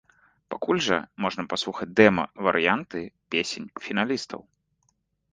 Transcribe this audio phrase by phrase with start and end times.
[0.51, 3.03] Пакуль жа можна паслухаць дэма-варыянты
[3.35, 4.41] песень фіналістаў.